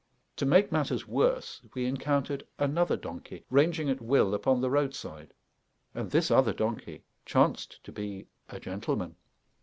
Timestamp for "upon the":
4.33-4.69